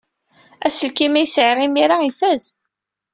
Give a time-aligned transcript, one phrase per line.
[0.65, 2.43] Aselkim ay sɛiɣ imir-a ifaz.